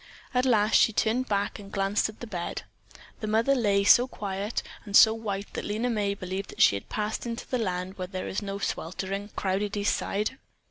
At 0.33 0.47
last 0.47 0.77
she 0.77 0.91
turned 0.91 1.27
back 1.27 1.59
and 1.59 1.71
glanced 1.71 2.09
at 2.09 2.21
the 2.21 2.25
bed. 2.25 2.63
The 3.19 3.27
mother 3.27 3.53
lay 3.53 3.83
so 3.83 4.07
quiet 4.07 4.63
and 4.83 4.97
so 4.97 5.13
white 5.13 5.53
that 5.53 5.63
Lena 5.63 5.91
May 5.91 6.15
believed 6.15 6.49
that 6.49 6.61
she 6.63 6.75
had 6.75 6.89
passed 6.89 7.27
into 7.27 7.47
the 7.47 7.59
land 7.59 7.99
where 7.99 8.07
there 8.07 8.27
is 8.27 8.41
no 8.41 8.57
sweltering, 8.57 9.29
crowded 9.35 9.77
East 9.77 9.95
Side. 9.95 10.39